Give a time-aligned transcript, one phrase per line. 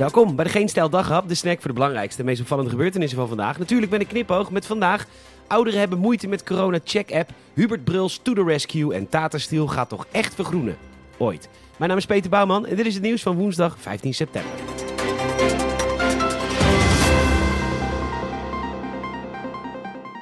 [0.00, 3.18] Welkom bij de Geen Stijl Daghap, de snack voor de belangrijkste en meest opvallende gebeurtenissen
[3.18, 3.58] van vandaag.
[3.58, 5.06] Natuurlijk ben ik knipoog met vandaag.
[5.46, 7.30] Ouderen hebben moeite met corona check-app.
[7.54, 10.76] Hubert Bruls to the rescue en Tata Steel gaat toch echt vergroenen.
[11.18, 11.48] Ooit.
[11.76, 14.52] Mijn naam is Peter Bouwman en dit is het nieuws van woensdag 15 september.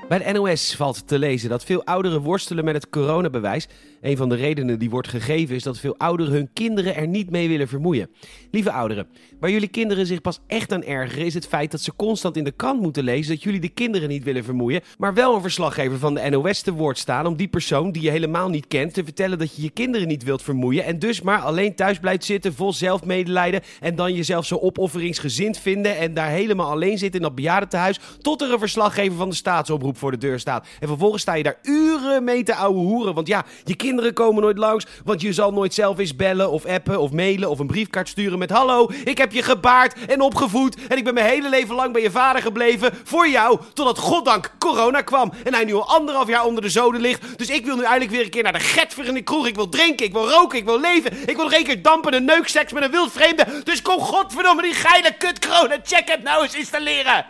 [0.09, 3.69] Bij de NOS valt te lezen dat veel ouderen worstelen met het coronabewijs.
[4.01, 7.31] Een van de redenen die wordt gegeven is dat veel ouderen hun kinderen er niet
[7.31, 8.11] mee willen vermoeien.
[8.51, 9.07] Lieve ouderen,
[9.41, 12.45] waar jullie kinderen zich pas echt aan ergeren is het feit dat ze constant in
[12.45, 15.99] de krant moeten lezen dat jullie de kinderen niet willen vermoeien, maar wel een verslaggever
[15.99, 19.05] van de NOS te woord staan om die persoon die je helemaal niet kent te
[19.05, 22.55] vertellen dat je je kinderen niet wilt vermoeien en dus maar alleen thuis blijft zitten
[22.55, 27.35] vol zelfmedelijden en dan jezelf zo opofferingsgezind vinden en daar helemaal alleen zitten in dat
[27.35, 30.67] bejaardentehuis tot er een verslaggever van de staatsomroep voor de deur staat.
[30.81, 34.43] En vervolgens sta je daar uren mee te ouwe hoeren, want ja, je kinderen komen
[34.43, 37.67] nooit langs, want je zal nooit zelf eens bellen of appen of mailen of een
[37.67, 41.49] briefkaart sturen met hallo, ik heb je gebaard en opgevoed en ik ben mijn hele
[41.49, 45.75] leven lang bij je vader gebleven voor jou, totdat goddank corona kwam en hij nu
[45.75, 47.39] al anderhalf jaar onder de zoden ligt.
[47.39, 49.47] Dus ik wil nu eindelijk weer een keer naar de getver in de kroeg.
[49.47, 51.13] Ik wil drinken, ik wil roken, ik wil leven.
[51.27, 53.47] Ik wil nog een keer dampen en neukseks met een wildvreemde.
[53.65, 57.27] Dus kom godverdomme die geile kut corona check het nou eens installeren.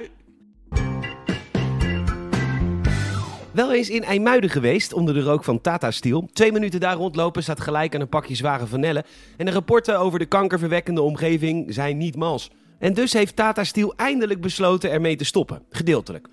[3.59, 6.29] Wel eens in IJmuiden geweest, onder de rook van Tata Steel.
[6.33, 9.05] Twee minuten daar rondlopen staat gelijk aan een pakje zware vanellen.
[9.37, 12.51] En de rapporten over de kankerverwekkende omgeving zijn niet mals.
[12.79, 15.63] En dus heeft Tata Steel eindelijk besloten ermee te stoppen.
[15.71, 16.29] Gedeeltelijk.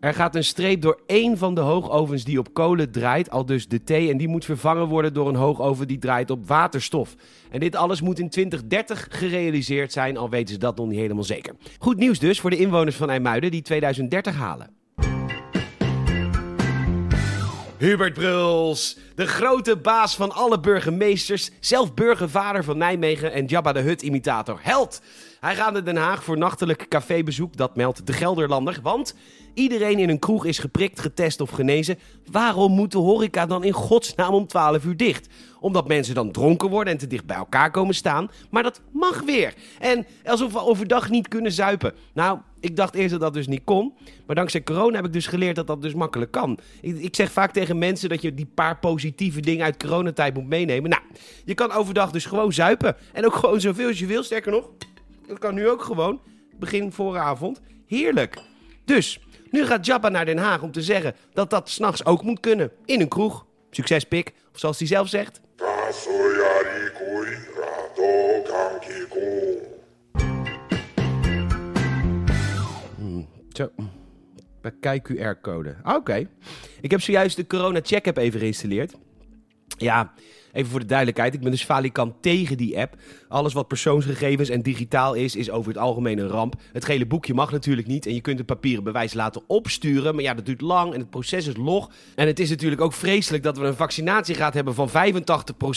[0.00, 3.68] Er gaat een streep door één van de hoogovens die op kolen draait, al dus
[3.68, 7.14] de T, en die moet vervangen worden door een hoogoven die draait op waterstof.
[7.50, 11.24] En dit alles moet in 2030 gerealiseerd zijn, al weten ze dat nog niet helemaal
[11.24, 11.54] zeker.
[11.78, 14.84] Goed nieuws dus voor de inwoners van IJmuiden die 2030 halen.
[17.78, 23.80] Hubert Bruls, de grote baas van alle burgemeesters, zelf burgervader van Nijmegen en Jabba de
[23.80, 24.58] Hut-imitator.
[24.62, 25.00] Held!
[25.46, 28.78] Hij gaat naar Den Haag voor nachtelijk cafébezoek, dat meldt de Gelderlander.
[28.82, 29.14] Want
[29.54, 31.98] iedereen in een kroeg is geprikt, getest of genezen.
[32.30, 35.28] Waarom moet de horeca dan in godsnaam om 12 uur dicht?
[35.60, 38.30] Omdat mensen dan dronken worden en te dicht bij elkaar komen staan.
[38.50, 39.54] Maar dat mag weer.
[39.78, 41.94] En alsof we overdag niet kunnen zuipen.
[42.14, 43.92] Nou, ik dacht eerst dat dat dus niet kon.
[44.26, 46.58] Maar dankzij corona heb ik dus geleerd dat dat dus makkelijk kan.
[46.80, 50.48] Ik, ik zeg vaak tegen mensen dat je die paar positieve dingen uit coronatijd moet
[50.48, 50.90] meenemen.
[50.90, 51.02] Nou,
[51.44, 52.96] je kan overdag dus gewoon zuipen.
[53.12, 54.22] En ook gewoon zoveel als je wil.
[54.22, 54.68] Sterker nog,
[55.26, 56.20] dat kan nu ook gewoon.
[56.56, 57.60] Begin vooravond.
[57.86, 58.38] Heerlijk.
[58.84, 59.20] Dus,
[59.50, 62.70] nu gaat Jabba naar Den Haag om te zeggen dat dat s'nachts ook moet kunnen.
[62.84, 63.46] In een kroeg.
[63.70, 64.32] Succes, pik.
[64.52, 65.40] Of zoals hij zelf zegt.
[72.96, 73.70] Hmm, Zo.
[74.60, 75.76] Bekijk QR-code.
[75.84, 76.28] Oké.
[76.80, 78.94] Ik heb zojuist de Corona Check app even geïnstalleerd.
[79.78, 80.12] Ja,
[80.56, 81.34] even voor de duidelijkheid.
[81.34, 82.94] Ik ben dus falikant tegen die app.
[83.28, 86.54] Alles wat persoonsgegevens en digitaal is, is over het algemeen een ramp.
[86.72, 88.06] Het gele boekje mag natuurlijk niet.
[88.06, 90.14] En je kunt een papieren bewijs laten opsturen.
[90.14, 91.90] Maar ja, dat duurt lang en het proces is log.
[92.14, 94.92] En het is natuurlijk ook vreselijk dat we een vaccinatiegraad hebben van 85%.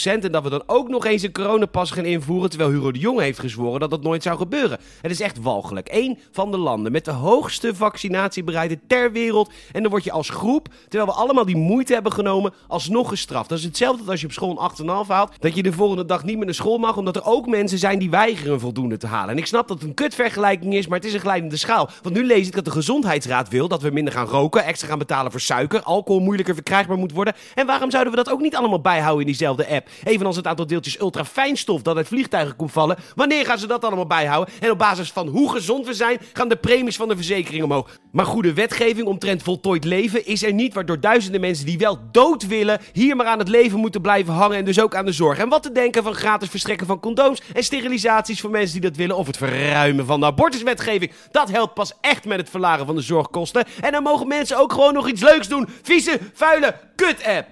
[0.02, 2.50] En dat we dan ook nog eens een coronapas gaan invoeren.
[2.50, 4.78] Terwijl Hugo de Jonge heeft gezworen dat dat nooit zou gebeuren.
[5.00, 5.88] Het is echt walgelijk.
[5.90, 9.52] Eén van de landen met de hoogste vaccinatiebereidheid ter wereld.
[9.72, 13.48] En dan word je als groep, terwijl we allemaal die moeite hebben genomen, alsnog gestraft.
[13.48, 15.32] Dat is hetzelfde als je op school 8,5 haalt.
[15.38, 17.98] Dat je de volgende dag niet meer naar school mag, omdat er ook mensen zijn
[17.98, 19.30] die weigeren voldoende te halen.
[19.30, 21.90] En ik snap dat het een kutvergelijking is, maar het is een glijdende schaal.
[22.02, 24.98] Want nu lees ik dat de Gezondheidsraad wil dat we minder gaan roken, extra gaan
[24.98, 27.34] betalen voor suiker, alcohol moeilijker verkrijgbaar moet worden.
[27.54, 29.88] En waarom zouden we dat ook niet allemaal bijhouden in diezelfde app?
[30.04, 32.96] Evenals het aantal deeltjes ultrafijnstof dat uit vliegtuigen komt vallen.
[33.14, 34.54] Wanneer gaan ze dat allemaal bijhouden?
[34.60, 37.98] En op basis van hoe gezond we zijn, gaan de premies van de verzekering omhoog.
[38.12, 42.46] Maar goede wetgeving omtrent voltooid leven is er niet, waardoor duizenden mensen die wel dood
[42.46, 45.38] willen, hier maar aan het leven moeten blijven hangen en dus ook aan de zorg.
[45.38, 48.98] En wat te denken van gratis verstrekken van condooms en sterilisaties voor mensen die dat
[48.98, 49.16] willen.
[49.16, 51.12] Of het verruimen van de abortuswetgeving.
[51.30, 53.64] Dat helpt pas echt met het verlagen van de zorgkosten.
[53.80, 55.68] En dan mogen mensen ook gewoon nog iets leuks doen.
[55.82, 57.46] Vieze, vuile kut-app.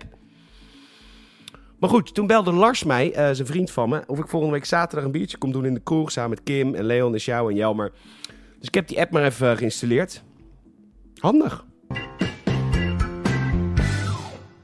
[1.78, 4.64] Maar goed, toen belde Lars mij, uh, zijn vriend van me, of ik volgende week
[4.64, 7.48] zaterdag een biertje kom doen in de kroeg samen met Kim en Leon en Sjouw
[7.48, 7.92] en Jelmer.
[8.58, 10.22] Dus ik heb die app maar even geïnstalleerd.
[11.18, 11.66] Handig.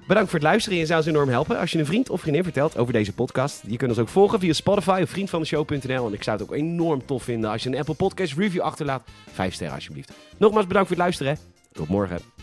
[0.07, 0.79] Bedankt voor het luisteren.
[0.79, 3.63] Je zou ons enorm helpen als je een vriend of vriendin vertelt over deze podcast.
[3.67, 6.07] Je kunt ons ook volgen via Spotify of vriendvandeshow.nl.
[6.07, 9.03] En ik zou het ook enorm tof vinden als je een Apple Podcast review achterlaat.
[9.33, 10.13] Vijf sterren alsjeblieft.
[10.39, 11.39] Nogmaals bedankt voor het luisteren.
[11.73, 12.34] Tot morgen.